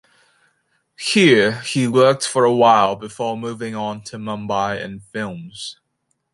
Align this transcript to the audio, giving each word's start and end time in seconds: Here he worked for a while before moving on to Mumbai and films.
Here 0.97 1.59
he 1.61 1.87
worked 1.87 2.27
for 2.27 2.43
a 2.43 2.51
while 2.51 2.95
before 2.95 3.37
moving 3.37 3.75
on 3.75 4.01
to 4.05 4.17
Mumbai 4.17 4.83
and 4.83 5.03
films. 5.03 5.79